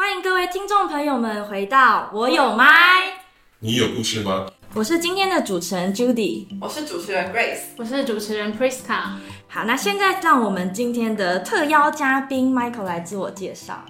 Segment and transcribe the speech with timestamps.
[0.00, 2.64] 欢迎各位听众朋友们回到我有麦，
[3.58, 4.46] 你有故事吗？
[4.72, 8.98] 我是今天的主持人 Judy，我是主持人 Grace，我是主持人 Priska。
[9.46, 13.84] 好，那现在让我们今天的特邀嘉宾 Michael 来自我介绍。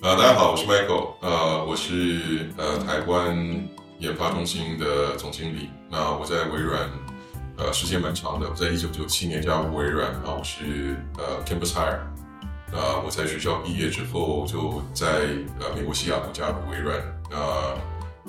[0.00, 3.36] 呃，大家好，我是 Michael，呃，我是呃台湾
[3.98, 5.70] 研发中心的总经理。
[5.90, 6.88] 那我在微软
[7.56, 11.98] 呃时间蛮长的，我在一九九七年加入微软，然后我是呃 Campus Hire。
[12.70, 15.06] 那我在学校毕业之后，就在
[15.58, 16.98] 呃美国西雅图加入微软。
[17.30, 17.36] 那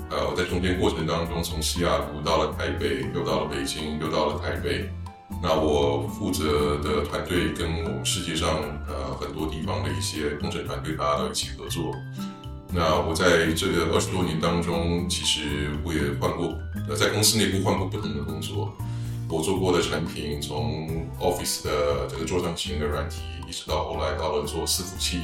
[0.09, 4.89] 呃我在中间过程当中，从西雅图到了台北，又到了北京，又到了台北。
[5.41, 8.49] 那我负责的团队跟我们世界上
[8.88, 11.94] 呃很多地方的一些工程团队，大家都一起合作。
[12.71, 16.53] 那我在这个二十多年当中，其实我也换过
[16.88, 18.75] 呃在公司内部换过不同的工作。
[19.31, 25.21] 我做过的产品，从 Office 的这个桌上型的软体，一直到后来到了做伺服器，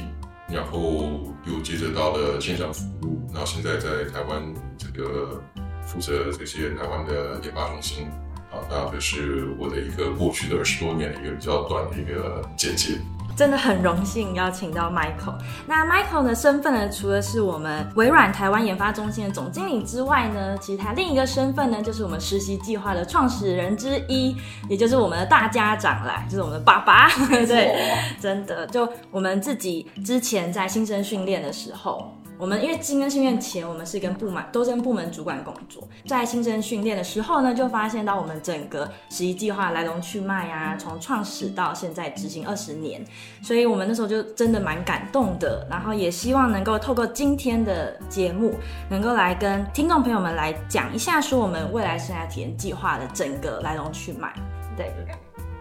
[0.48, 5.42] 然后又接着到了线上服务，然后现在在台湾这个
[5.84, 8.06] 负责这些台湾的研发中心，
[8.52, 13.00] 啊，那这是我的一个过去的二十多年的一个比较短的一个简介。
[13.36, 15.34] 真的很荣幸邀请到 Michael。
[15.66, 24.34] 那 Michael 的身份呢，除了是我们微软台湾研发中心的总经理之外呢，其实他另一个身份呢，就是我们实习计划的创始人之一，
[24.70, 27.08] 也就是我们的大家长啦，就是我们的爸爸。
[27.46, 27.78] 对，
[28.18, 32.10] 真的，就我们自己之前在新生训练的时候。
[32.38, 43.04] 我们因为新生训练前，我们是跟部门都跟部门主管工作，在新生训练的时候呢，就发现到我们整个实习计划来龙去脉啊，从创始到现在执行二十年，
[43.42, 48.54] 所以我们那时候就真的蛮感动的，然后也希望能够透过今天的节目，
[48.90, 54.32] 能够来跟听众朋友们来讲一下，说我们未来生涯体验计划的整个来龙去脉，
[54.76, 54.92] 对。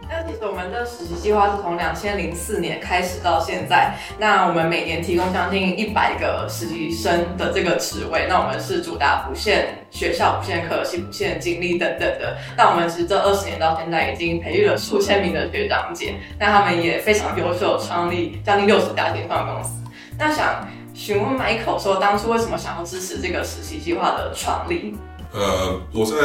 [0.08, 12.38] 那其实我们的实习计划是从两千零四年开始到现在，那我们每年提供将近一百个实习生的这个职位，那我们是主打不限学校、不限科系、不限经历等等的。
[12.56, 19.72] 那我们其实这二十年到现在已经培育了数千名的学长姐，那他们也非常优秀，创立将近六十家电商公司。
[20.18, 24.96] 那想询问 Michael 说，当初为什么想要支持这个实习计划的创立？
[25.36, 26.16] 呃，我在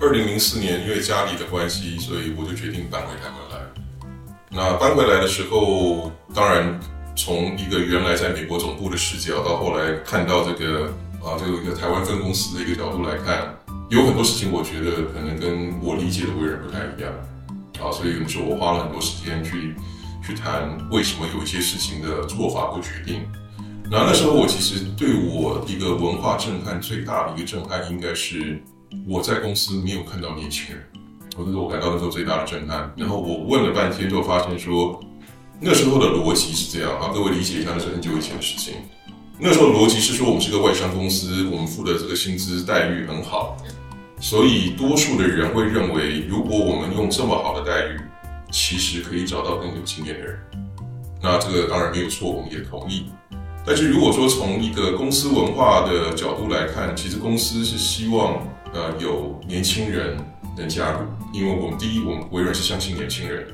[0.00, 3.64] 二零零四年因为家里的关系，所以我就决定搬回台湾来。
[4.50, 6.80] 那搬回来的时候，当然
[7.14, 10.86] 从一个原来在美国总部的视角，到后来看到这个
[11.22, 13.56] 啊，这个一个台湾分公司的一个角度来看，
[13.90, 17.12] 有很多事情我觉得可能跟我理解的微软不太一样
[17.80, 19.76] 啊，所以有时候我花了很多时间去
[20.20, 23.22] 去谈为什么有一些事情的做法或决定。
[23.90, 28.62] 那那时候我其实对我一个文化震撼最大的一个震撼，应该是
[29.06, 30.84] 我在公司没有看到年轻人，
[31.38, 32.92] 我这是我感到那时候最大的震撼。
[32.96, 35.00] 然后我问了半天，就发现说，
[35.58, 38.74] 那时候的逻辑是这样啊，各位理解一下，那是很久以前的事情。
[39.38, 43.56] 那时候的逻辑是说，我们是个外商公司，我们付的这个薪资待遇很好，
[44.20, 47.98] 所以多数的人会认为，如果我们用这么好的待遇，
[48.50, 50.38] 其实可以找到更有经验的人。
[51.22, 53.06] 那这个当然没有错，我们也同意。
[53.68, 58.42] 但是如果说从一个公司文化的角度来看，其实公司是希望
[58.72, 60.16] 呃有年轻人
[60.56, 61.00] 能加入，
[61.34, 63.46] 因为我们第一，我们微软是相信年轻人，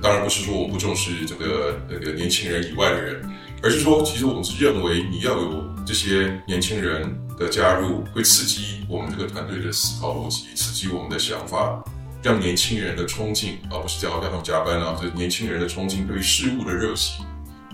[0.00, 3.22] 当然不是说我们不重视这个那个年轻人以外的人，
[3.62, 11.84] 而是说其实我们是认为你要有这些年轻人的加入，会刺激我们这个团队的思考逻辑，刺激我们的想法，
[12.22, 17.26] 让年轻人的冲劲，而不是叫让他们加班啊，这年轻人的冲劲对于事物的热情。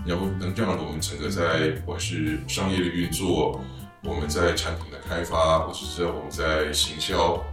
[0.07, 3.61] 然后能让我们整个在不管是商业的运作，
[4.03, 7.43] 我们在产品的开发，或者是我们在行销，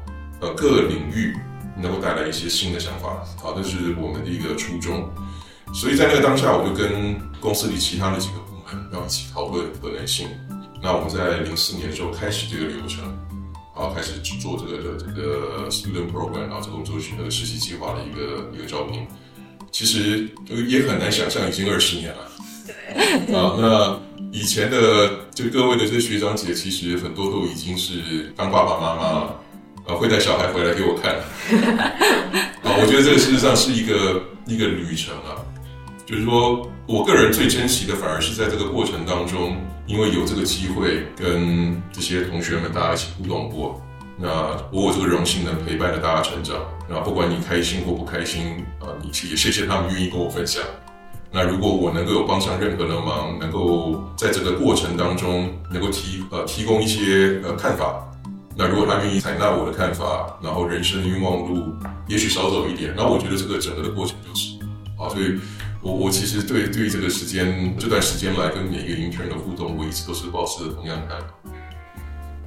[0.41, 1.35] 呃，各领域
[1.77, 5.11] 能够带来一些新的想法，好，这是我们的一个初衷。
[5.75, 10.29] 所以在那个当下，我就跟公司里其他的几个部门要一起讨论可能性。
[10.81, 13.03] 那我们在零四年的时候开始这个流程，
[13.75, 19.05] 然后开始做这个的这个 student program，然后这个做那个实习计划的一个一个招聘。
[19.73, 20.29] 其实
[20.69, 22.31] 也很难想象，已经二十年了。
[23.27, 24.01] 对，啊，那
[24.33, 29.41] 以前的就各位的这些学长姐，其实很多都已经是当爸爸妈妈了，
[29.87, 31.15] 啊，会带小孩回来给我看。
[32.63, 35.43] 啊，我觉得这个事实上是一个一个旅程啊，
[36.07, 39.57] 就是说我个人最珍惜的，反而是在这个过程当中，
[39.87, 43.81] 因为有这个机会跟这些同学们大家一起互动过，
[44.19, 46.57] 那我有这个荣幸能陪伴着大家成长，
[46.89, 50.63] 那不管你开心或不开心，啊，你也谢谢他们愿意跟我分享。
[51.37, 58.09] 那如果我能够有帮上任何的忙，能够在这个过程当中能够提呃提供一些呃看法，
[58.57, 61.75] 那如果他愿意采纳我的看法，然后人生冤枉路
[62.07, 64.57] 也许少走一点，那我觉得这个整个的过程就是，
[64.97, 65.41] 啊，所以
[65.83, 71.27] 我我其实对对于这个时间这段时间来跟每一个银权的互动，我一直都是保持着同样的看法。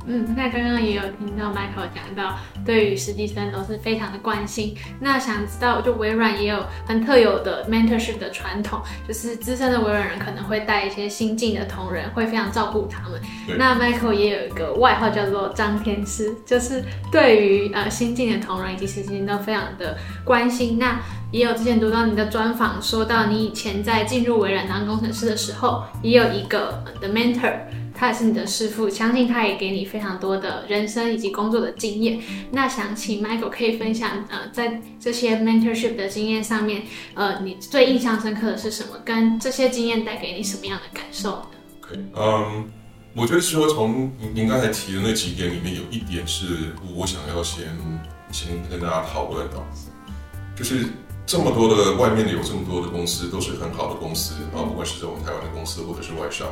[0.09, 4.73] 嗯，那刚刚也有听到 Michael 讲到，对于实习生都是非常的关心。
[5.01, 13.19] 那想知道，就微软也有很特有的 mentorship 的传统，就是资深的微软人可能会带一些新进的同仁，会非常照顾他们。
[13.57, 16.81] 那 Michael 也有一个外号叫做张天师，就是
[17.11, 20.79] 对于呃新进的同仁以及实习生都非常的关心。
[20.79, 21.01] 那
[21.31, 27.53] 也有之前读到你的专访，说到你以前在进入微软当工程师的时候，也有一个的 mentor。
[27.99, 32.19] 他也是你的师傅，相信他也给你非常多的人生以及工作的经验。
[32.51, 36.83] 那想请 Michael 可以分享，呃，在这些 mentorship 的经验上面，
[37.15, 38.99] 呃，你最印象深刻的是什么？
[39.03, 41.41] 跟这些经验带给你什么样的感受
[41.81, 42.69] 可以嗯，
[43.15, 47.65] 我觉得说从您您刚才提的那几点里面，有一点是我想要先
[48.31, 49.55] 先跟大家讨论的，
[50.55, 50.85] 就是
[51.25, 56.47] 这么多的外面的有这么多的公司，都是很好的公司啊，不管是在我们台湾的公司，或者是外商。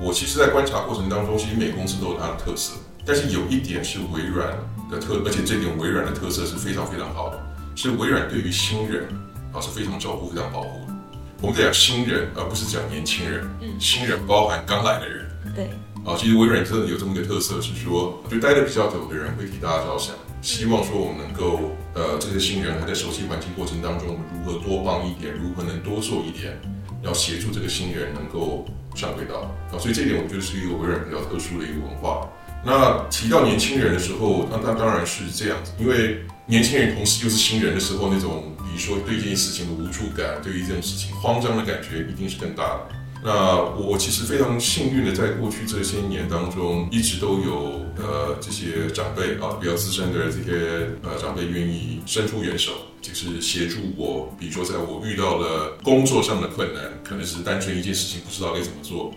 [0.00, 2.72] 我其实，在观察过程当中，其实每公司都有它的特色，
[3.04, 4.48] 但是有一点是微软
[4.90, 7.38] 的特，而且这点微软的特色是非常非常好的，
[7.76, 9.06] 是微软对于新人
[9.52, 10.94] 啊是非常照顾、非常保护的。
[11.40, 13.44] 我们在讲新人，而不是讲年轻人。
[13.60, 15.26] 嗯新人包含刚来的人。
[15.54, 15.70] 对。
[16.04, 26.60] 啊，其实微软真的有这么一个特色，是说，就待的比较久的人会替大家着想，希望说我们能够，呃，这些新人还在熟悉环境过程当中，如何多帮一点，如何能多做一点，
[27.02, 28.66] 要协助这个新人能够。
[28.94, 29.40] 上轨道
[29.70, 32.28] 啊，所以这点我觉得是一个微软比较特殊的一个文化。
[32.64, 42.88] 那提到年轻人的时候，那那当然是这样子，因为年轻人同时又是新人的时候，那种比如说对这件事情的无助感，对于这种事情慌张的感觉，一定是更大的。
[43.24, 54.34] 那我其实非常幸运的，在过去这些年当中，一直都有呃这些长辈啊，比较资深的这些呃长辈愿意伸出援手，就是协助我。
[54.40, 59.12] 比如说，在我遇到了工作上的困难，可能只是单纯一件事情不知道该怎么做，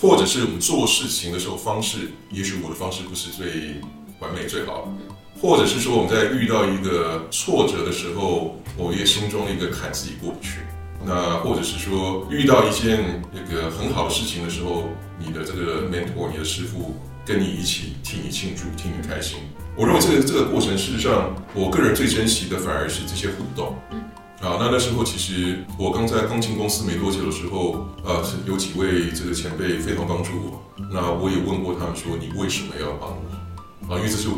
[0.00, 3.74] 或者是我们做事情的时候方式，也许我的方式不是最
[4.20, 4.90] 完美最好，
[5.38, 10.60] 或者是说我们在遇到一个挫折的时候，我也心中一个坎自己过不去。
[11.04, 14.84] 那或者是说遇到一件那个很好的事情的时候，
[15.18, 16.94] 你的这个 mentor，你的师傅
[17.24, 19.38] 跟你一起替你庆祝，替你开心。
[19.76, 23.76] 我认为这个这个过程，事实上，我个人最珍惜的反而是这些互动。
[23.92, 24.00] 嗯。
[24.40, 30.62] 啊，那那时候其实我刚在刚进公司没多久的时候，呃，有几位这个前辈非常帮助我。
[30.90, 33.94] 那我也问过他们说，你为什么要帮我？
[33.94, 34.28] 啊，因为这是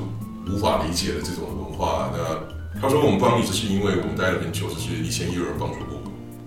[0.51, 2.11] 无法理解的这种文化。
[2.13, 5.92] 那他说我们帮你，只是因为我们待了很久，就是以前也有人帮助过。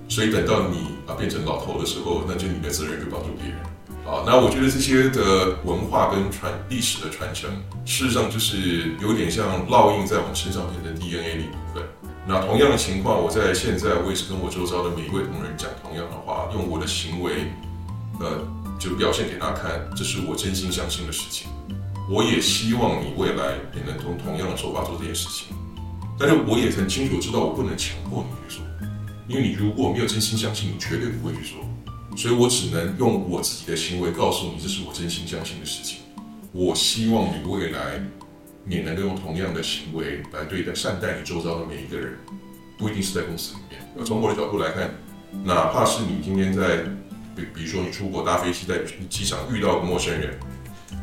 [0.07, 3.57] 所以等到你啊变成老头的时候，那就你的责任就帮助别人。
[4.05, 7.49] 啊，那我觉得这些的文化跟传历史的传承，
[7.85, 11.83] 事实上就是有点像烙印在我们身上变成 DNA 的部分。
[12.27, 17.51] 那同样的情况，我在现在我也是跟我周遭的每一位同仁讲同样的话，用我的行为，
[18.19, 18.45] 呃，
[18.79, 21.47] 就表现给他看，这是我真心相信的事情。
[22.07, 25.47] 我也希望你未来也能用同样的手法做这件事情。
[26.19, 28.65] 但是我也很清楚知道，我不能强迫你去做。
[29.27, 31.65] 因为你如果没有真心相信，你绝对不会去做，
[32.15, 35.99] 所以我只能用我自己的行为告诉你，这是我真心相信的事情。
[36.51, 38.01] 我希望你未来
[38.67, 42.15] 也能够用同样的行为来对待、善待你周遭的每一个人，
[42.77, 43.81] 不一定是在公司里面。
[43.95, 44.89] 那从我的角度来看，
[45.43, 46.77] 哪怕是你今天在，
[47.35, 48.79] 比比如说你出国搭飞机，在
[49.09, 50.39] 机场遇到个陌生人，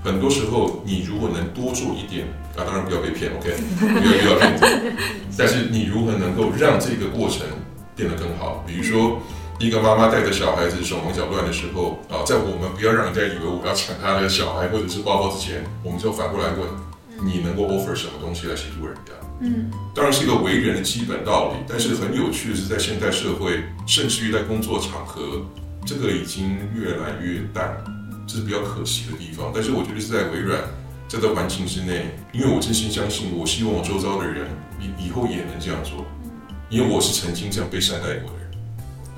[0.02, 2.26] 很多时候你如果能多做一点，
[2.57, 4.93] 啊，当然不要被骗，OK，不要遇到骗子，
[5.37, 7.47] 但是你如何能够让这个过程
[7.95, 9.21] 变得更好，比如说，
[9.59, 16.69] 一个妈妈带着小孩子手忙脚乱的时候啊，在我们不要让人家以为我要抢他的小孩或者是包包之前，我们就反过来问，
[17.25, 19.13] 你能够 offer 什么东西来协助人家？
[19.41, 25.43] 嗯，当然是一个为人的基本道理，但是很有趣的是，在现代社会，甚至于在工作场合，
[25.85, 27.77] 这个已经越来越淡，
[28.27, 29.51] 这是比较可惜的地方。
[29.53, 30.61] 但是我觉得是在微软
[31.09, 34.47] 这个环境之内，因为我真心相信，我希望我周遭的人
[34.81, 36.07] 以以后也能这样做。
[36.73, 38.50] 因为我是曾经这样被善待过的人，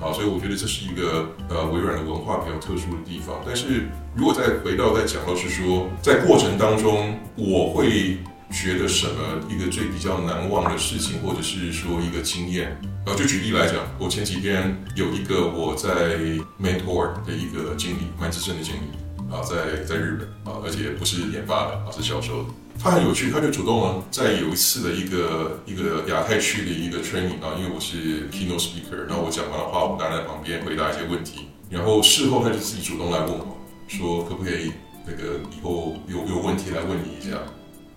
[0.01, 3.41] 啊，所以我觉得这是一个呃微软的文化比较特殊的地方。
[3.45, 8.17] 但是如果再回到再讲到是说，在过程当中，我会
[8.51, 16.17] 觉得什么一个最比较难忘的事情，或者是说一个经验，啊，就举例来讲，我前几天有一个我在
[16.61, 22.49] mentor 的一个经理，蛮资深的经理，啊，在在日本，啊，而且不是研发的，啊，是销售的。
[22.79, 31.47] 他很有趣，他就主动了，在有一次的一个一个亚太区的一个 training 啊，因为我是 keynote speaker，然后我讲完的话，我当然在旁边回答一些问题。
[31.67, 34.71] 然后事后他就自己主动来问我，说可不可以
[35.03, 37.37] 那个以后有有问题来问你一下。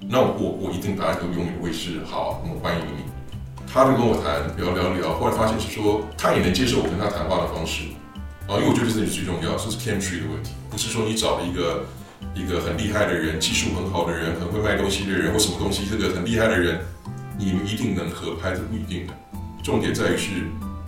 [0.01, 3.05] 那我我一定答案都永远会是好，我们欢迎你。
[3.71, 7.85] 他就跟我谈聊聊聊，后来发现是说他也能接受我跟他谈话的方式
[8.47, 11.85] 啊，因为我觉得这是最重要，这是 chemistry 的问题，不是说你找了一个
[12.35, 16.79] 一个很厉害的人，技术很好的人，很会卖东西的人或什么东西，这个很厉害的人，
[17.39, 19.13] 你们一定能合拍，这不一定的。
[19.63, 20.31] 重点在于是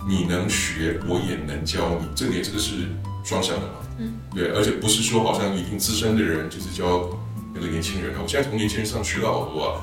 [0.07, 2.87] 你能学，我也能教你，这点这个是
[3.23, 7.09] 双向的嘛，嗯，对，而且不是说好像一定资深的人就是教
[7.53, 9.81] 那个年轻人，我现在从年轻人上学到好多啊。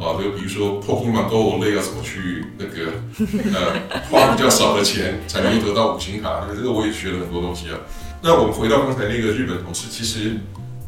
[0.00, 2.90] 啊，就比如说 Pokemon Go 类要怎么去那个
[3.54, 7.78] 呃花比较少的钱才能得到五星卡，这个我也学了很多东西啊。
[8.24, 10.38] 那我们回到刚才那个日本同事，其实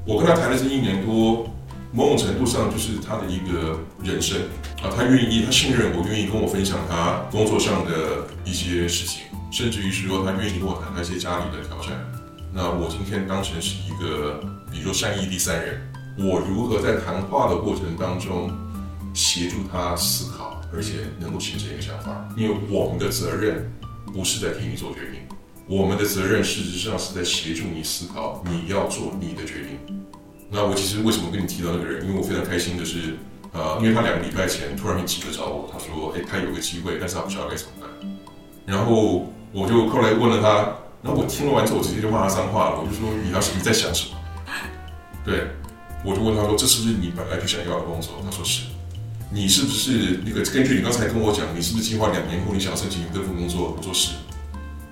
[0.06, 1.50] 我跟他谈了这一年多，
[1.90, 4.40] 某种程度上就是他的一个人生
[4.80, 11.98] 啊，他愿意，他信任我，愿意跟我分享他工作上的一些事情，甚至于是说他愿意跟我谈那些家里的挑战。
[12.52, 14.38] 那我今天当成是一个，
[14.70, 15.80] 比如说善意第三人。
[16.16, 18.48] 我如何在谈话的过程当中
[19.12, 22.28] 协助他思考，而且能够形成一个想法？
[22.36, 23.68] 因为我们的责任
[24.12, 25.23] 不是在替你做决定，
[25.66, 30.04] 我们的责任事实上是在协助你思考你要做你的决定。
[30.50, 32.06] 那我其实为什么跟你提到那个人？
[32.06, 33.16] 因为我非常开心的是，
[33.52, 37.88] 呃，因为他两个礼拜前突然间急着找我，他说：“哎，他有个机会，但是他不知道该怎么办。”
[38.66, 40.48] 然后我就后来问了他，
[41.02, 44.16] 然后我听了完之后，我直接就骂他脏话了，我就说：“你要是你在想什么？”
[45.24, 45.46] 对。
[46.04, 48.66] 我就问他说：“这是不是你本来就想要的工作？”他说：“是。”
[49.32, 53.74] 你是不是那个根据你刚才跟我讲，你是不是计划两年后你想申请这份工作？
[53.76, 54.12] 我说是。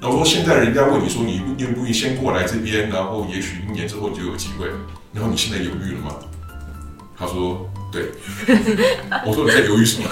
[0.03, 4.67] 然后说现在人家问你说你愿不愿意先过来这边，然后也许一年之后就有机会，
[5.13, 6.17] 然后你现在犹豫了吗？
[7.17, 8.07] 他说：“对。
[9.25, 10.09] ”我说：“你在犹豫什么？”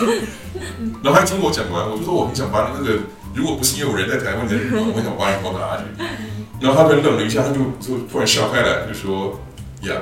[1.03, 3.01] 然后他听我讲完，我就说：“我很想把你那个，
[3.35, 5.83] 如果不是因为我人在台湾的，我很想把你拖拿去。”
[6.63, 9.41] 然后他就愣了一下，他就就突然笑开来，就说
[9.83, 9.97] ：“呀。”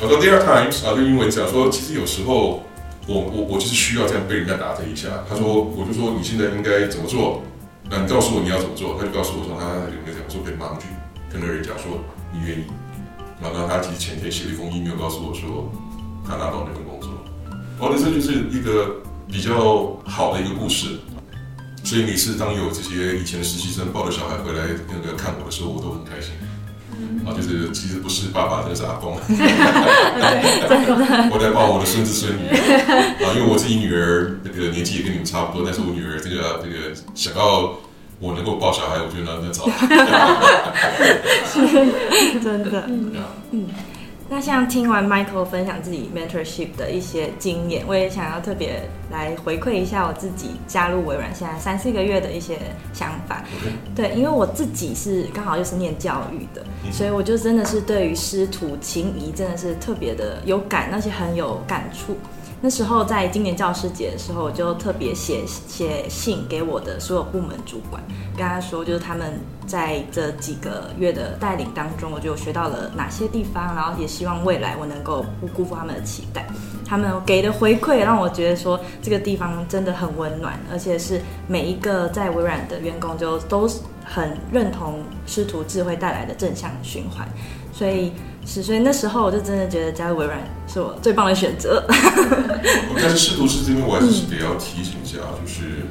[0.00, 2.62] 我说 There are times 啊，就英文讲说，其实有时候
[3.06, 5.08] 我我我就是需要这样被人家打这一下。
[5.28, 7.42] 他说，我就说你现在应该怎么做？
[7.90, 8.96] 那你告诉我你要怎么做？
[8.98, 10.86] 他就告诉我说他有没有讲说可以马上去
[11.32, 11.98] 跟那人讲说
[12.32, 12.64] 你愿意。
[13.40, 15.72] 然后他其实前天写了一封 email 告诉我说
[16.26, 17.10] 他拿到那份工作。
[17.78, 20.98] 哦，那这就是一个比较好的一个故事。
[21.84, 26.32] 所以每次当有这些以前的实习生抱着小孩回来那个看我的时候，我都很开心。
[27.28, 29.12] 啊，就是其实不是爸爸，这个是阿公。
[31.30, 32.48] 我在抱我的孙子孙女
[33.24, 37.74] 啊，因为我自己女儿那个年纪也跟你们差不多，但是我女儿这个这个想要
[38.18, 39.68] 我能够抱小孩，我觉得那那早。
[42.42, 42.88] 真的，
[43.52, 43.66] 嗯。
[44.28, 52.58] 嗯那像听完 Michael 分享自己 mentorship 的一些经验，我也想要特别来回馈一下我自己加入微软现在三四个月的一些
[52.92, 53.42] 想法。
[53.96, 62.14] 对，因为我自己是刚好就是念教育的，所以我就真的是对于师徒情谊真的是特别的有感，而且很有感触。
[62.60, 68.02] 那时候在今年教师节的时候，我就特别写写信给我的所有部门主管，
[68.36, 76.44] 跟他说，就是他们在这几个月的带领当中，我就学到了哪些地方，然后也希望未来我能够不辜负他们的期待。
[76.84, 83.70] 他们给的回馈让我觉得说，这个地方真的很温暖，而且是每一个在微软的员工就都
[84.04, 87.28] 很认同师徒智慧带来的正向循环，
[87.72, 88.12] 所以。
[88.46, 91.84] 是，所以那时候我就真的觉得加入微软是我最棒的选择。
[92.96, 95.82] 但是师徒制这边我还是得要提醒一下，就是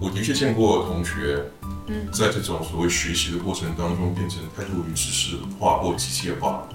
[0.00, 1.44] 我的确见过同学，
[2.12, 6.66] 在这种所谓学习的过程当中，变成太过于知识化或机械化。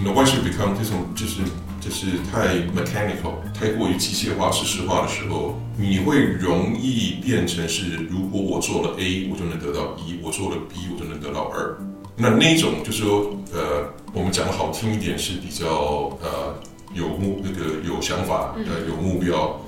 [0.00, 1.40] 那 once you become 这种就是
[1.80, 11.76] 就是太 mechanical，太过于机械化、知识化的时候，你会容易变成是，如果我做了 A，我就能得到一；我做了 B，我就能得到二。
[12.16, 16.54] 那那种就是说，呃，我们讲的好听一点是比较呃
[16.94, 19.58] 有目那个有想法，呃有目标；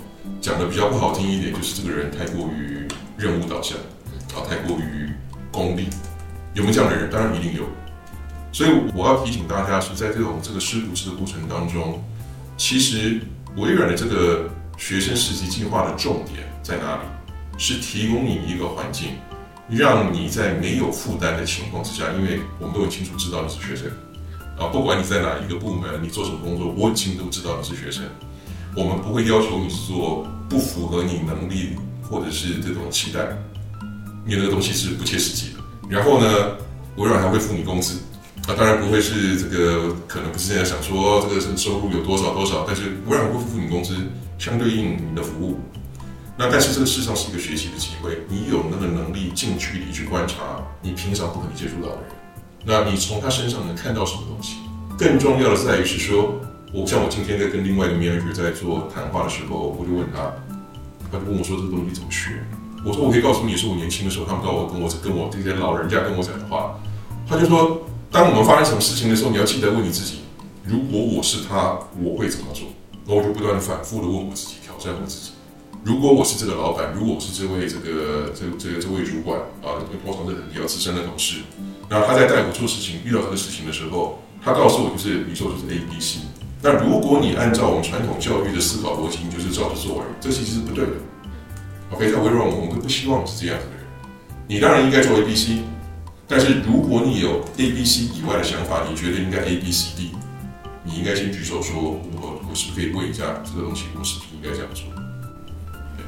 [0.40, 2.86] 讲的比较不好听一点，就是这个人太过于
[3.16, 3.76] 任务导向，
[4.34, 5.10] 啊，太过于
[5.52, 5.88] 功利。
[6.54, 7.10] 有没有这样的人？
[7.10, 7.64] 当然一定有。
[8.52, 12.02] 所以我要提醒大家，是在这种这个师徒制的过程当中，
[12.56, 13.20] 其实
[13.56, 17.02] 微软的这个学生实习计划的重点在哪里？
[17.58, 19.10] 是提供你一个环境。
[19.68, 23.86] 让你在没有负担的情况之下，因为我们都很清楚知道你是学生，
[24.58, 28.02] 啊，不管你在哪一个部门，你做什么工作，我很清楚都知道你是学生。
[28.74, 33.20] 我们不会要求你做不符合你能力或者是这种期待，
[34.26, 35.60] 因为那个东西是不切实际的。
[35.88, 36.56] 然后呢，
[36.96, 37.98] 微软还会付你工资，
[38.46, 43.96] 啊，当然不会是这个，可能不是现在想说这个收入有多少多少，但是微软会付你工资，
[44.38, 45.58] 相对应你的服务。
[46.38, 52.10] 那但是这个事实上是一个学习的机会，你有那个能力近距离去观察你平常不可能接触到的人，
[52.64, 54.56] 那你从他身上能看到什么东西？
[54.96, 56.34] 更重要的在于是说，
[56.72, 60.32] 我像我今天在跟另外一个 manager 在做谈话的时候，我就问他，
[61.10, 62.42] 他就问我说：“这个东西怎么学？”
[62.84, 66.78] 我说：“我可以告诉你，是我年轻的时候，他们跟我跟我跟我这些老人家跟我讲的话。”
[67.28, 70.20] 他就说：“当我们发生什么事情的时候，你要记得问你自己，
[70.64, 72.66] 如果我是他，我会怎么做？”
[73.06, 75.32] 那我就不断的反复的问我自己，挑战我自己。
[75.82, 81.40] 如果我是这个老板，如果我是这位这个这这个这位主管啊，通常是比较资深的同事，
[81.88, 86.20] 那他在带我做事情，遇到这个事情的时候，他告诉我就是你说就是 A B C。
[86.62, 90.92] 那如果你按照我们传统教育的思考逻辑，你就是照着做而已，这其实是不对的。
[91.90, 93.84] OK，在微软我们不希望是这样子的人。
[94.46, 95.58] 你当然应该做 A B C，
[96.28, 100.10] 但是如果你有 A B C 以外的想法，你觉得应该 A B C D，
[100.84, 104.84] 你应该先举手说，我我是不是可以问一下这个东西，我是不是应该这样做？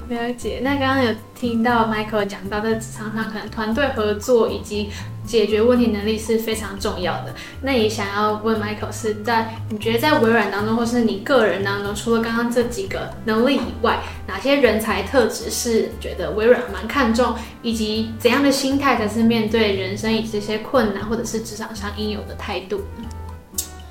[0.09, 4.90] 了解，那刚刚有听到 Michael 讲到，在职场上可能团队合作以及
[5.26, 7.35] 解决问题能力是非常重要的。
[7.62, 22.82] 那也想要问 Michael，是在你觉得在微软当中，或是你个人当中，除了刚刚这几个能力以外，哪些人才特质是觉得微软蛮看重，以及怎样的心态才是面对人生以及这些困难，或者是职场上应有的态度？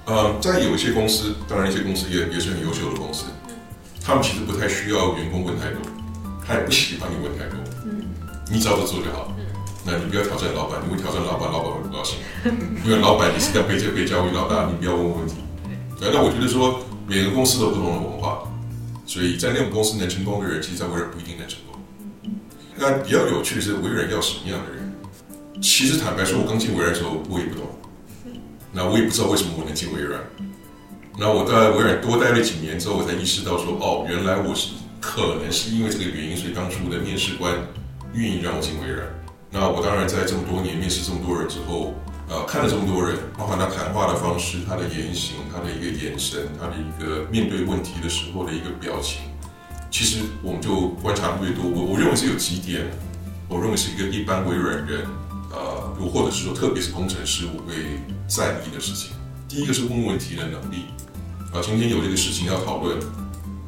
[0.06, 3.26] 呃，在有一些公司，当然一些公司也也是很优秀的公司，
[4.04, 5.80] 他们其实不太需要员工问太多。
[6.46, 8.04] 他也不喜欢你问太多，嗯，
[8.52, 9.46] 你照着做就好，嗯，
[9.86, 12.18] 那你不要挑战老板，你会挑战老板，老板会不高兴，
[12.84, 15.36] 因为老板你是在被这被教育老大，你不要问问题，
[16.00, 18.44] 对，那我觉得说每个公司都有不同的文化，
[19.06, 21.80] 所以在那种公司能成功的人，其实在微软不一定能成功。
[22.78, 24.92] 那比较有趣的是微软要什么样的人？
[25.62, 27.68] 其实坦白说，我刚进微软的时候我也不懂，
[28.72, 30.20] 那我也不知道为什么我能进微软，
[31.20, 34.70] 那我在微软多待了几年之后，我才意识到说，哦，原来我是。
[35.02, 37.58] 可能是因为这个原因，所以当初的面试官
[38.14, 39.06] 愿意让我进微软。
[39.50, 41.94] 那我当然在这么多年面试这么多人之后，
[42.30, 49.20] 呃，看了这么多人，包括他谈话的方式、他的言行、他的一个眼神、他的一个面对问题的时候的一个表情，
[49.90, 52.86] 其实我们就观察越多，我我认为是有几点，
[53.50, 55.04] 我认为是一个一般微软人，
[55.52, 55.82] 呃，
[56.14, 57.74] 或者是说特别是工程师，我会
[58.28, 59.12] 在意的事情。
[59.50, 60.86] 第一个是问问题的能力，
[61.52, 62.98] 啊，今天有这个事情要讨论。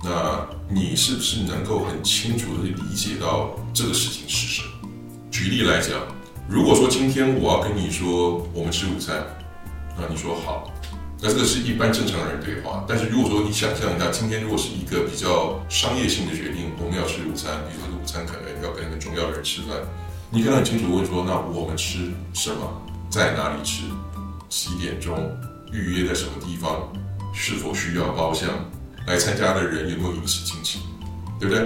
[0.04, 4.90] 那你是不是能够很清楚地理解到这个事情是什么？
[5.32, 5.92] 举例来讲，
[6.50, 9.24] 如果说今天我要跟你说我们吃午餐，
[9.98, 10.70] 那你说好，
[11.22, 12.84] 那这个是一般正常人对话。
[12.86, 19.78] 但是如果说你想象一下，今天如果是一个比较商业性的决定，我们要吃午餐，比如说午餐可能要跟很重要的人吃饭，
[20.30, 23.84] 你可能很清楚问说，那我们吃什么，在哪里吃，
[24.50, 25.32] 几点钟，
[25.72, 26.92] 预约在什么地方，
[27.34, 28.50] 是否需要包厢？
[29.08, 30.80] 来参加的人有没有饮食经济，
[31.40, 31.66] 对不对？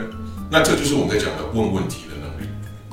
[0.50, 2.47] 那这就是我们在讲的问问题的能力。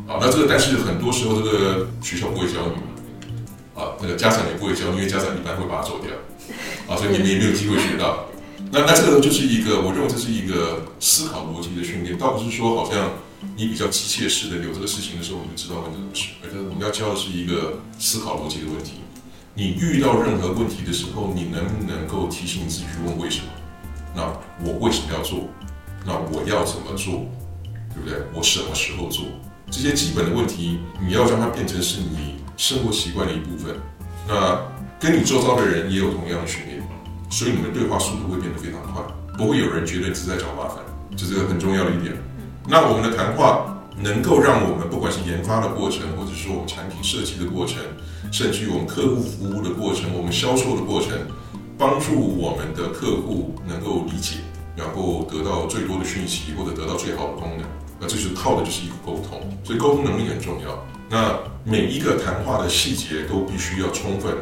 [0.07, 6.13] 啊，那这个但是很多时候这个学校不会教你嘛，啊，那个家长也不会教，因为家长一般会把它走掉，
[6.89, 8.27] 啊，所以你们也没有机会学到。
[8.71, 13.13] 那那这个就是一个，我认为这是一个思考逻辑的训练，倒不是说好像
[13.57, 18.95] 你比较机械式的有这个事情的时候你就知道问这个事，而是我们要教的是一个思考逻辑的问题。
[19.55, 23.47] 你遇到任何问题的时候，你能不能够提醒自己去问为什么？
[24.15, 24.23] 那
[24.65, 25.49] 我为什么要做？
[26.07, 27.27] 那我要怎么做？
[27.95, 28.19] 对不对？
[28.35, 29.25] 我什么时候做？
[29.71, 33.75] 这些基本的问题，你要让它变成是你生活习惯的一部分。
[34.29, 34.61] 那
[35.01, 36.83] 跟你周遭的人也有同样的训练，
[37.31, 39.03] 所以你们对话速度会变得非常快，
[39.37, 40.79] 不会有人觉得你是在找麻烦，
[41.17, 42.15] 这是个很重要的一点。
[42.69, 47.79] 那我们的谈话能够让我们不管是研发的过程，或者说我们产品设计的过程，
[48.31, 51.13] 甚至于我们客户服务的过程，我们销售的过程。
[51.77, 54.37] 帮助我们的客户能够理解，
[54.77, 57.67] 然后得到最多的讯息，或者得到最好的功能。
[58.01, 60.85] 那这就是靠的就是一个沟通，所以沟通能力很重要。
[61.09, 64.35] 那每一个谈话的细节都必须要充分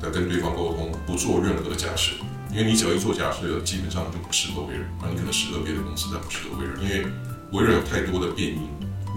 [0.00, 2.14] 的跟对方沟通，不做任何的假设，
[2.52, 4.86] 因为你只要一做假设，基本上就不适合微软。
[5.02, 7.06] 那你可能适合别的公司，但不适合微软，因为
[7.52, 8.68] 微软有太多的变因。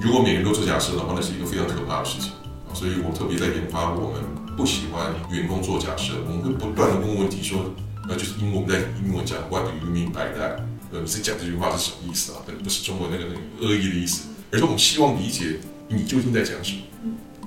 [0.01, 2.31] 如果每个人都做假设的话，那是一个非常可怕的事情。
[2.73, 4.42] 所以我特别在研发我们。
[4.55, 7.73] 不喜欢员工做假设，我们会不断的问问题，说，
[8.07, 10.57] 呃，就是因为我们在英文讲 What do you mean by that？
[10.91, 12.39] 呃，你在讲这句话是什么意思啊？
[12.63, 16.81] 不是中文那个那个恶意的意思，而是我们希望理解你究竟在讲什么。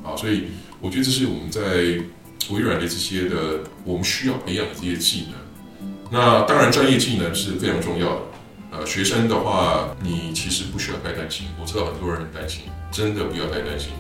[0.03, 0.45] 啊，所以
[0.81, 1.61] 我觉得这是我们在
[2.51, 5.81] 微软的这些的，我们需要培养的这些技能。
[6.11, 8.21] 那当然，专业技能是非常重要的。
[8.73, 11.47] 呃，学生的话，你其实不需要太担心。
[11.61, 13.91] 我知道很多人很担心，真的不要太担心。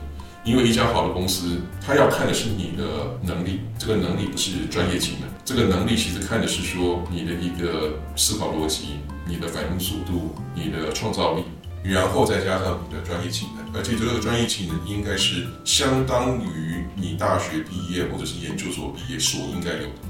[0.46, 8.90] 因为一家好的公司，他要看的是你的能力，这个能力不是专业技能，这个能力其实看的是说你的一个思考逻辑、
[9.26, 11.42] 你的反应速度、你的创造力，
[11.82, 20.05] 然后再加上你的专业技能，而且这个专业技能应该是相当于你大学毕业或者是研究所毕业所应该有的。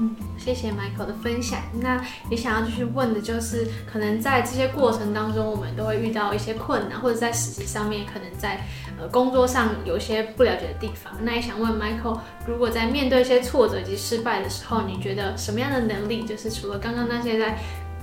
[0.00, 1.60] 嗯，谢谢 Michael 的分享。
[1.80, 8.60] 那也想要继续问的就是，可能在这些过程当中，我们都会遇到一些困难，或者在实习上面，可能在
[9.00, 11.12] 呃工作上有一些不了解的地方。
[11.20, 17.58] 那也想问 Michael，如果在面对一些挫折及失败的时候，你觉得什么样的能力，就是除了刚刚那些在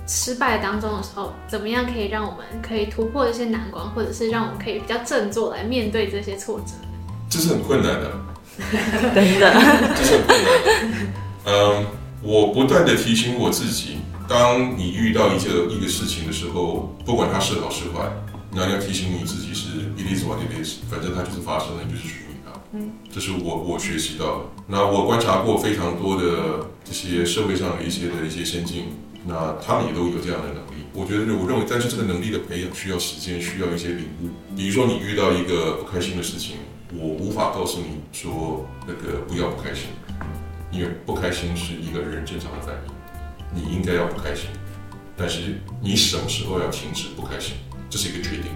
[0.06, 6.74] 失败当中的时候，怎么样可以让我们可以突破这些难关，或者是让我们可以比较振作来面对这些挫折？
[7.30, 8.12] 这是很困难的，
[9.16, 9.54] 真的，
[9.96, 11.25] 这是很困难的。
[11.46, 11.86] 嗯，
[12.22, 18.12] 我不断的提醒我自己，当你遇到一个一个事情的时候，不管它是好是坏，
[18.52, 22.52] 那你要提醒你自己是 it is what it is，反正它就是发生了，你就是属于它。
[22.74, 24.42] 嗯，这是我我学习到的。
[24.68, 28.86] 那我观察过非常多的这些社会上的一些的一些先进。
[29.28, 34.30] 那他们也都有这样的能力，我觉得，我认为，但是这个能力的培养需要时间，需要一些领悟。
[34.56, 36.58] 比如说，你遇到一个不开心的事情，
[36.94, 39.86] 我无法告诉你说那个不要不开心，
[40.76, 42.92] 因为不开心是一个人正常的反应，
[43.56, 44.50] 你应该要不开心，
[45.16, 47.56] 但是你什么时候要停止不开心，
[47.90, 48.52] 这是一个决定。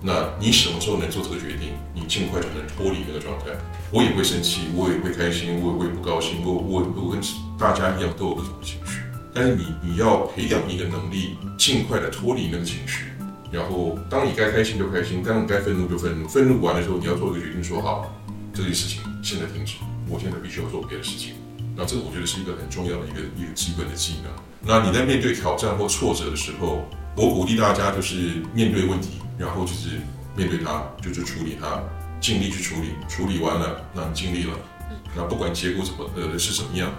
[0.00, 3.46] 那你什么时候能做这个决定，你尽快就能脱离那个状态。
[3.90, 7.20] 我也会生气，我也会开心，我也会不高兴，我我我跟
[7.58, 9.00] 大家一样都有各种情绪。
[9.34, 13.06] 但是你你要培养一个能力，尽快的脱离那个情绪，
[13.50, 18.14] 然后当你该开心就开心，当你该愤怒就愤怒，愤怒完了之后，你要做一个决定，说好，
[18.52, 19.74] 这件事情现在停止，
[20.06, 21.34] 我现在必须要做别的事情。
[21.76, 24.30] 那这个我觉得是一个很重要的一个一个基本的技能。
[24.60, 30.00] 那你在面对挑战或挫折的时候，我鼓励大家就是面对问题，然后就是
[30.36, 31.82] 面对它，就是处理它，
[32.20, 34.52] 尽力去处理，处理完了，那你尽力了，
[35.14, 36.90] 那不管结果怎么呃是怎么样，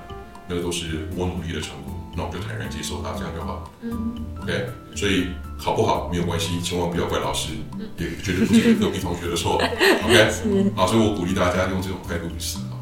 [0.47, 1.93] 那个都是我努力的成果。
[2.17, 3.69] 那我就坦然接受它，这样就好。
[3.81, 7.51] 嗯，OK，所以好不好没有关系，千万不要怪老师，
[7.97, 9.55] 也绝对不是隔壁同学的错。
[10.05, 12.74] OK，好，所以我鼓励大家用这种态度去思考。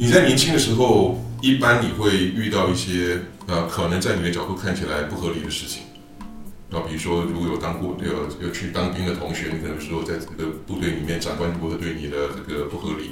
[0.00, 5.82] 你在年轻的时候，一般你会遇到一些呃，可能在你的角度看起来不合理的事情。
[6.70, 13.10] 那比如说，如果有当过有有去当兵的同学，你可能说在这个部队里面，长官如果对你的这个不合理。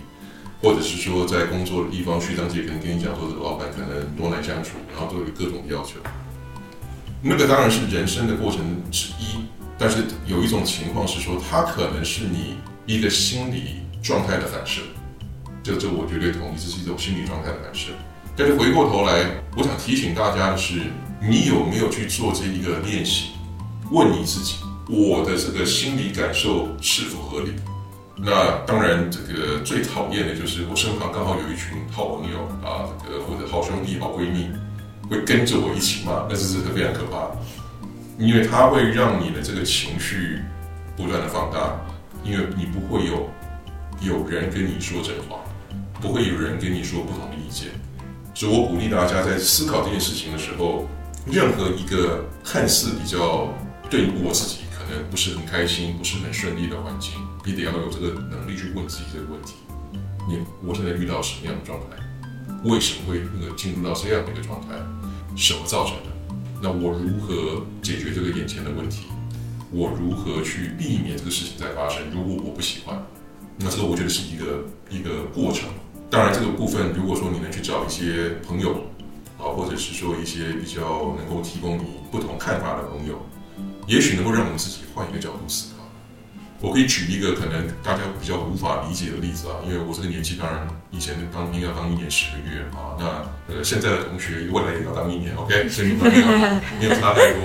[0.62, 5.98] 或者是说，在工作的地方，学长姐可能跟你讲说，这个老板可能多难相处，然后都有各种要求。
[7.20, 9.44] 那个当然是人生的过程之一，
[9.76, 14.80] 但是有一种情况是说，它可能是你一个心理状态的反射。
[15.66, 17.90] 这这我绝对同意，这是一种心理状态的反射。
[18.36, 19.26] 但是回过头来，
[19.56, 20.74] 我想提醒大家的是，
[21.20, 23.30] 你有没有去做这一个练习？
[23.90, 27.50] 问你自己，我的这个心理感受是否合理？
[28.16, 34.48] 那当然，这个最讨厌的就是我身旁刚好有一群好朋友啊，这个或者好兄弟、好闺蜜，
[35.10, 37.38] 会跟着我一起骂，那这是非常可怕的，
[38.20, 40.38] 因为它会让你的这个情绪
[40.96, 41.74] 不断的放大，
[42.22, 43.28] 因为你不会有
[44.00, 45.40] 有人跟你说真话，
[46.00, 47.68] 不会有人跟你说不同的意见，
[48.34, 50.86] 所以我鼓励大家在思考这件事情的时候，
[51.26, 53.52] 任何一个看似比较
[53.88, 57.12] 对我自己可能不是很开心、不是很顺利的环境。
[57.44, 59.54] 你得要有这个能力去问自己这个问题：
[60.28, 61.96] 你我现在遇到什么样的状态？
[62.64, 64.74] 为什么会那个进入到这样的一个状态？
[65.36, 66.36] 什么造成的？
[66.62, 69.04] 那我如何解决这个眼前的问题？
[69.70, 72.02] 我如何去避免这个事情再发生？
[72.12, 73.00] 如果我不喜欢，
[73.58, 75.68] 那这个我觉得是一个一个过程。
[76.10, 78.84] 当然，这个部分如果说你能去找一些朋友
[79.38, 83.20] 啊，或者是说一些比较能够提供你不同看法的朋友，
[83.86, 85.84] 也许能够让我们自己换一个角度思考。
[86.60, 97.42] 我可以举一个可能大家比较无法理解的例子啊，因为我这个年纪，当然以前当兵要当一年十个月啊，那呃现在的同学未来也要当一年，OK，所以没有差太多。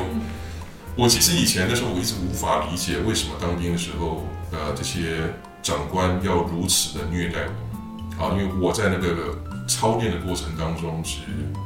[0.95, 5.17] 我其实以前的时候，我一直无法理解为什么当兵的时候，呃，这些
[5.61, 7.70] 长官要如此的虐待我，
[8.19, 11.19] 啊，因为我在那个操练的过程当中是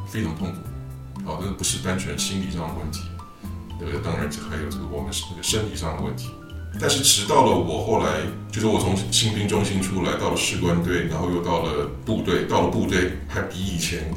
[0.07, 3.01] 非常痛苦，啊，这个不是单纯心理上的问题，
[3.81, 6.29] 呃，当然这还有这个我们那个身体上的问题。
[6.77, 8.19] 但是直到了我后来，
[8.51, 14.13] 就是我从新兵中心出来，到了士官队，然后又到了部队，到了部队还比以前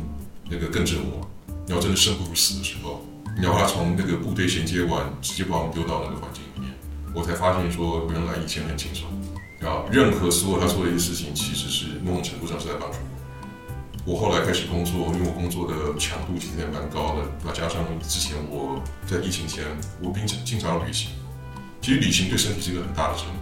[0.51, 1.25] 那个更折磨，
[1.69, 3.01] 然后真的生不如死的时候，
[3.41, 6.75] 然后他从那个部队衔接完，直接把我们丢到那个环境里面，
[7.15, 9.07] 我才发现说原来以前很轻松，
[9.63, 14.15] 啊，任何所有他做的一些事情，其实是某种程度上是在帮助我。
[14.15, 19.65] 我后来开始工作，因为我工作的强度其实也蛮高的，那加上之前我在疫情前，
[20.01, 21.11] 我经经常旅行。
[21.81, 23.35] 其实旅行对身体是一个很大的折磨。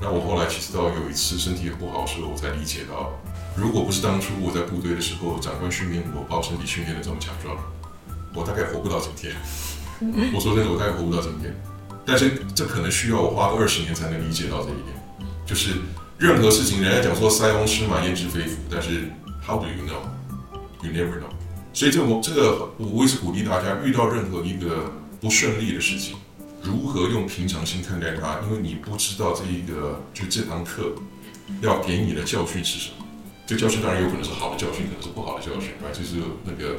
[0.00, 3.12] 那我后来其实到有一次身体也不好的时候，我才理解到，
[3.56, 7.56] 如果不是当初我在部队的时候，长官训练我，把我身体训练得这么强壮，
[8.34, 9.34] 我大概活不到今天。
[10.34, 11.54] 我说真的，我大概活不到今天。
[12.04, 14.94] 但是这可能需要我花二十年才能理解到这一点。
[15.44, 15.74] 就是
[16.18, 19.08] 任何事情，人家讲说塞翁失马焉知非福，但是
[19.40, 21.30] how do you know？，you never know。
[21.72, 26.16] 所以这个这个，我一直鼓励大家，遇到任何一个不顺利的事情，
[26.60, 30.92] 如何用平常心看待它，因为你不知道这一个就这堂课
[31.60, 33.06] 要给你的教训是什么。
[33.46, 36.78] 这教训当然有可能是好的教训，可能是不好的教训，啊，就是那个，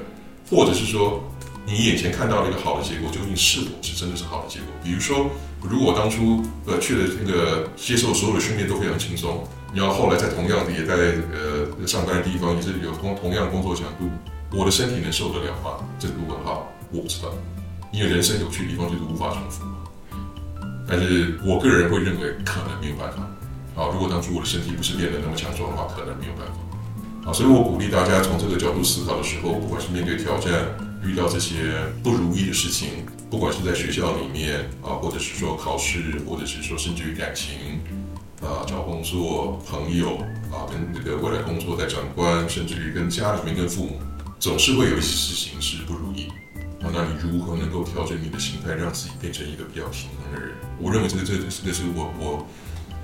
[0.49, 1.23] 或者是说。
[1.65, 4.67] 你眼前看到的一个好的结果，究竟是否是真的是好的结果？
[4.83, 5.29] 比如说，
[5.61, 10.95] 如果当初呃去的那个接受所有的训练都非常轻松，你要后来在同样的也在
[11.31, 14.09] 呃上班的地方也是有同同样的工作强度，
[14.51, 15.85] 我的身体能受得了吗？
[15.99, 17.29] 这个问号我不知道，
[17.93, 19.63] 因为人生有趣的地方就是无法重复。
[20.87, 23.21] 但是我个人会认为可能没有办法。
[23.75, 27.29] 啊，如果当初我的身体不是练得那么强壮的话，可能没有办法。
[27.29, 30.51] 啊，所以我鼓励大家从这个角度思考的时候，不管是面对挑战。
[31.03, 37.79] 遇到这些不如意的事情，不管是在学校里面啊，或者是说考试，或者是说甚至于感情
[38.41, 40.17] 啊，找工作、朋友
[40.51, 43.99] 啊，跟这个未来工作的长官，甚至于跟家里面、跟父母，
[44.39, 46.27] 总是会有一些事情是不如意
[46.81, 46.91] 啊。
[46.93, 50.55] 那你如何能够调整你的心态，让自己变成一个比较平衡的人？
[50.79, 52.47] 我认为这个、这个、这个是我我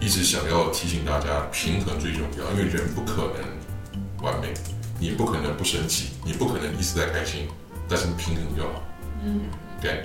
[0.02, 4.54] 一直想要提醒大家，平衡最重要，因为人不可能完美，
[5.00, 7.48] 你不可能不生气，你不可能一直在开心。
[7.90, 8.82] 但是平衡就好。
[9.24, 9.42] 嗯，
[9.82, 10.04] 对。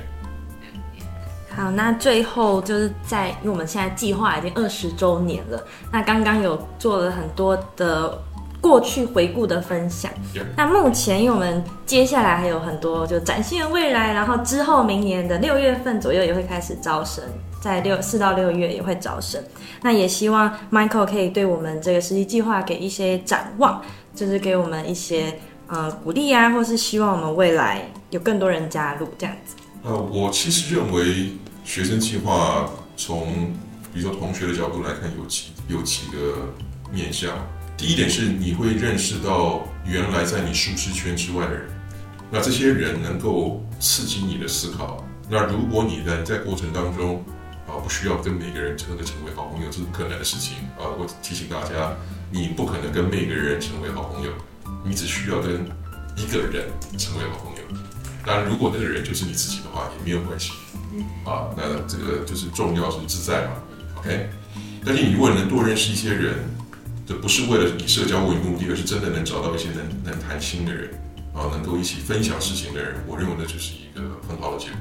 [1.52, 5.60] 好，那最后就是在，因为我们现在计划已经二十周年了。
[5.92, 8.16] 那刚刚有做了很多的
[8.60, 10.10] 过去回顾的分享。
[10.32, 10.44] Yeah.
[10.56, 17.24] 那目前，因为我们接下来还有很多就崭新的未来，然后之后明年的六月份左右也会开始招生，
[17.60, 19.42] 在六四到六月也会招生。
[19.82, 23.82] 那也希望 Michael 可以对我们这个实习计划给一些展望，
[24.14, 25.36] 就是给我们一些。
[25.70, 29.54] 呃，鼓励啊，或是希望我们未来有更多人加入这样子。
[29.84, 31.30] 呃，我其实认为
[31.64, 33.54] 学生计划从
[33.94, 36.52] 比如说同学的角度来看，有几有几个
[36.92, 37.30] 面向。
[37.76, 41.70] 第一点是你会认识到原来在你舒适圈之外的人，
[42.32, 45.06] 那这些人能够刺激你的思考。
[45.30, 47.24] 那如果你在在过程当中
[47.68, 50.90] 啊，不需要跟每个人真的成为好朋友，这是不可能的事情啊。
[50.98, 51.94] 我提醒大家，
[52.32, 54.32] 你不可能跟每个人成为好朋友。
[54.84, 55.64] 你只需要跟
[56.16, 56.66] 一个人
[56.98, 57.62] 成为好朋友，
[58.26, 60.52] 当然，如果那个人就是你自己的话，也没有关系。
[61.24, 63.52] 啊，那这个就是重要是自在嘛
[63.98, 64.28] ，OK。
[64.84, 66.34] 但是你如果能多认识一些人，
[67.06, 70.90] 这不是为了以社交为目的，而是真的能找到一些能能谈心的人，
[71.34, 74.76] 啊，能够一起分享事情的人，我认为那就是一个很好的结果。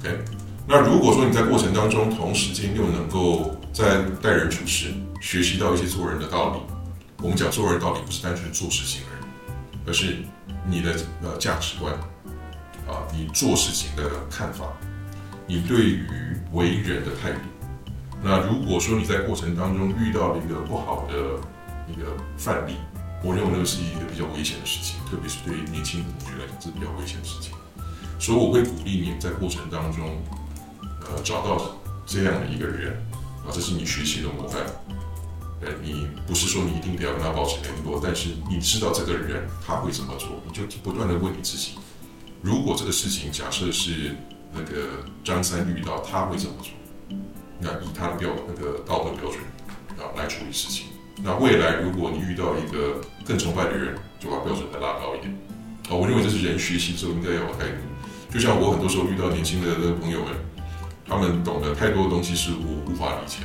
[0.00, 0.18] OK。
[0.66, 6.71] 那如果说你在过程当中，同时间又能够在待人处事学习到一些做人的道理。
[7.22, 9.24] 我们讲做人道理不是单纯做事情而已，
[9.86, 10.16] 而是
[10.66, 11.94] 你的呃价值观，
[12.88, 14.66] 啊，你做事情的看法，
[15.46, 16.04] 你对于
[16.50, 17.38] 为人的态度。
[18.20, 21.14] 那如果说你在过程当中遇到了一个不好的
[21.88, 22.74] 一个范例，
[23.22, 27.52] 我认为那个是一个比较危险的事情，特别是对于年轻的同学来讲这是比较危险的事情。
[28.18, 30.20] 所以我会鼓励你在过程当中，
[31.02, 32.94] 呃，找到这样的一个人，
[33.46, 34.60] 啊，这是你学习的模范。
[35.64, 41.78] 呃，你不是说你一定得要跟他保持联络，但是你知道这个人他会怎么做，你就不断的问你自己：
[42.42, 44.16] 如果这个事情假设是
[44.52, 46.72] 那个张三遇到，他会怎么做？
[47.60, 49.40] 那以他的标那个道德标准
[49.96, 50.86] 啊来处理事情。
[51.22, 55.32] 那未来如果你遇到一个更崇拜的人，就把标准再拉高一点。
[55.88, 57.76] 啊，我认为这是人学习之后应该要有态度。
[58.32, 60.34] 就像我很多时候遇到年轻的朋友们，
[61.06, 63.38] 他们懂得太多的东西是我无法理解。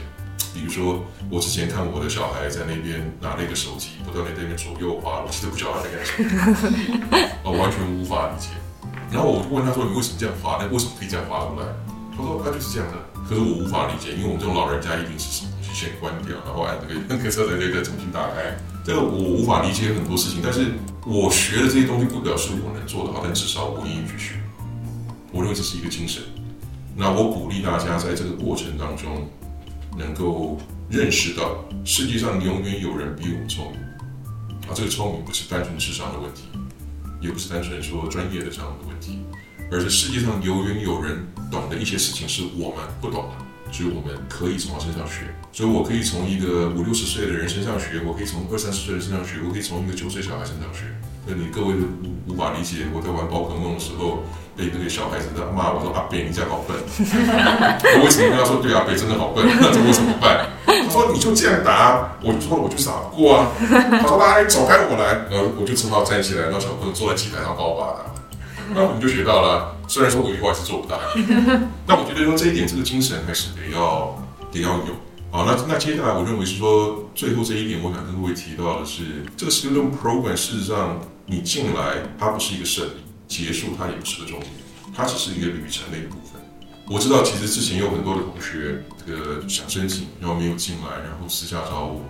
[0.58, 8.50] 比如说，我之前看我的小孩在那边拿了一个手机，不断的在那边左右滑，我其实不晓得他在干什么，我完全无法理解。
[9.12, 10.58] 然后我就问他说：“你为什么这样滑？
[10.60, 11.65] 那为什么可以这样滑出来？”
[12.12, 12.98] 他说：“他就是这样的。”
[13.30, 18.58] 可是我无法理解，因为我们这种老人家一定是什么东西先关掉，然后按这个那个车的那个重新打开。
[18.84, 20.74] 这个我无法理解很多事情，但是
[21.06, 24.36] 我学的这些东西不表示我能做得好，但至少我愿意去学。
[25.32, 26.24] 我认为这是一个精神。
[26.96, 29.28] 那我鼓励大家在这个过程当中。
[29.97, 30.57] 能够
[30.89, 33.81] 认识到世界上永远有人比我们聪明，
[34.69, 36.43] 啊，这个聪明不是单纯智商的问题，
[37.19, 39.19] 也不是单纯说专业的这样的问题，
[39.71, 45.33] 而是世界上永远有人懂的一些事情是我们不懂的，所以我们可以从他身上学。
[45.51, 50.83] 所以我可以从一个五六十岁的人身上学，我可以从二三十岁的人身上学，我可以从一个九岁小孩身上学。
[51.28, 54.24] 那你各位都无无法理解，我在玩宝可梦的时候。
[54.58, 59.46] 被那个小孩子在骂我说：“阿北，你这样好笨。” 我为什么跟他说：“对，阿北真的好笨？
[59.46, 68.02] 那这我怎么办？”他说：“你就这样打。”我就说：“我就傻过啊。”他说：“来，走开，我来。”然后我就只好站起来，让小朋友坐在机台上帮我打。
[68.74, 70.98] 那我们就学到了，虽然说我以后还是做不到。
[71.86, 74.18] 那我觉得说这一点，这个精神还是得要
[74.52, 74.98] 得要有。
[75.30, 80.98] 好，那那接下来我认为是说最后这一点，我想跟各位提到的是，这个 student program 事实上
[81.30, 82.92] 你进来它不是一个胜利，
[83.28, 84.50] 结束它也不是个终点，
[84.96, 86.42] 它只是一个旅程的一部分。
[86.90, 92.02] 我知道，其实之前有很多的同学这个想申请，然后没有进来，然后私下找我，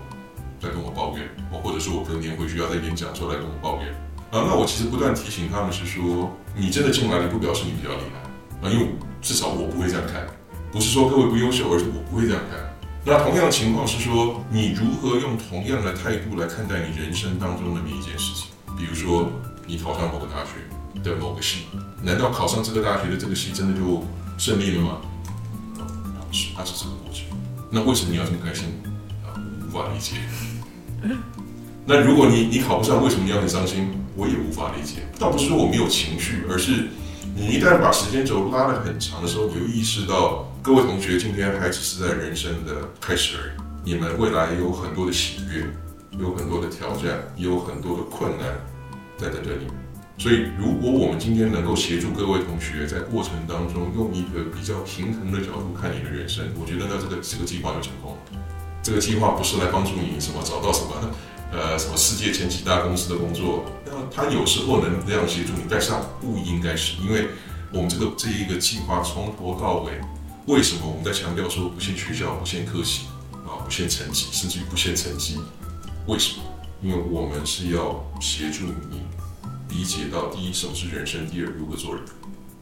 [0.61, 1.27] 在跟我抱怨，
[1.63, 3.91] 或者说我隔年回去要在演讲时候来跟我抱怨。
[4.29, 10.27] 啊，那我其实不断提醒他们是说，你真的进来了，不表示你比较厉害啊，因为至少我不会这样看，
[10.71, 12.59] 不是说各位不优秀，而是我不会这样看。
[13.03, 18.51] 那同样的情况是说，你如何用同样的态度来看待你人生当中的每一件事情？
[18.77, 19.31] 比如说，
[19.65, 21.65] 你考上某个大学的某个系，
[22.03, 24.05] 难道考上这个大学的这个系真的就
[24.37, 24.97] 胜利了吗？
[26.29, 27.25] 不是，它是这个过程。
[27.71, 28.65] 那为什么你要这么开心？
[29.25, 29.33] 啊，
[29.67, 30.17] 无法理解。
[31.85, 33.89] 那如果你你考不上，为什么你要很伤心？
[34.15, 35.07] 我也无法理解。
[35.17, 36.89] 倒不是说我没有情绪，而是
[37.35, 40.45] 你一旦把时间轴拉得很长的时候，你就意识到。
[40.63, 43.51] 各位同学，今天还只是在人生的开始而已。
[43.85, 45.65] 你们未来有很多的喜悦，
[46.11, 48.55] 有很多的挑战，也有很多的困难
[49.17, 49.67] 在等着你。
[50.17, 58.17] 所以，如果我们今天能够协助各位同学在过程当中用一个比较平衡的角度看你的人生，我觉得那这个这个计划就成功了。
[58.81, 61.11] 这个计划不是来帮助你什么找到什么
[61.51, 67.27] 呃什么世界前几大公司的工作，那他有时候能这样协助你，但是他不应该是，因为
[67.71, 69.91] 我们这个这一个计划从头到尾。
[70.47, 73.07] 为什么我们在强调说不限学校、不限科系
[73.45, 75.37] 啊、不限成绩，甚至于不限成绩？
[76.07, 76.43] 为什么？
[76.81, 79.01] 因为我们是要协助你
[79.69, 82.03] 理解到第一什么是人生，第二如何做人。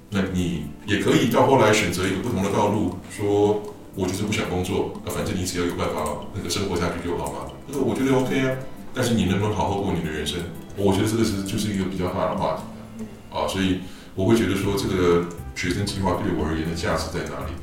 [0.10, 3.62] 那你也可以到后来选择一个不同的道路，说
[3.94, 6.04] 我就是不想工作，那反正你只要有办法
[6.34, 7.52] 那个生活下去就好嘛。
[7.68, 8.58] 那个我觉得 OK 啊，
[8.96, 10.40] 但是你能不能好好过你的人生？
[10.76, 13.82] 我觉得这个是就是一个比较大的话题啊，所以
[14.16, 15.24] 我会觉得说这个
[15.56, 17.54] 学生计划对我而言的价值在哪里？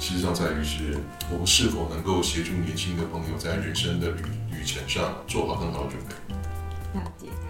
[0.00, 0.98] 实上在于是
[1.30, 4.22] 我们是否能够协助年轻的朋友在人生的旅
[4.64, 6.98] 程上做好更好的准备。
[6.98, 7.41] 了解。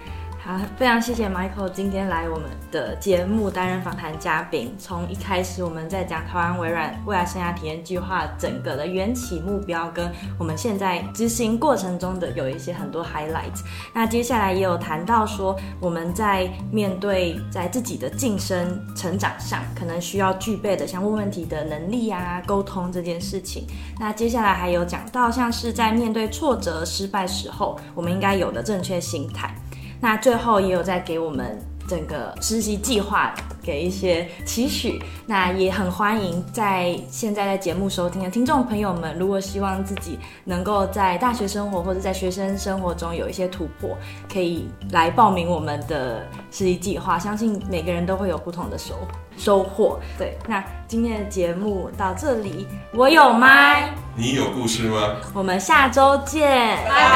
[0.44, 4.74] 好，非常谢谢 Michael 今天来我们的节目担任访谈嘉宾。
[4.76, 13.56] 从一开始我们在讲台湾微软未来生涯体验计划整个的缘起目标，跟我们现在执行过程中的有一些很多 highlight。
[13.94, 23.64] 那接下来也有谈到说我们在面对在自己的晋升成长上，可能需要具备的像问问题的能力啊、沟通这件事情。
[24.00, 29.54] 那接下来还有讲到像是在面对挫折、失败时候，我们应该有的正确心态。
[30.02, 31.56] 那最后也有在给我们
[31.88, 43.96] 整个实习计划给一些期许，那也很欢迎在现在在节目收听的听众朋友们，如果希望自己能够在大学生活或者在学生生活中有一些突破，
[44.32, 48.94] 可以来报名我们的实习计划，相信每个人都会有不同的收
[49.36, 50.00] 收获。
[50.18, 55.16] 对，那今天的节目到这里，我有麦，你有故事吗？
[55.32, 56.90] 我们下周见，拜拜。
[56.90, 57.08] 拜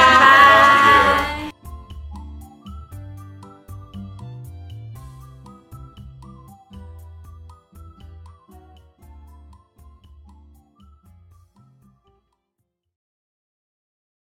[1.35, 1.46] 拜。